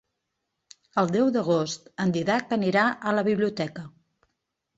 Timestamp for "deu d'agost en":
1.15-2.15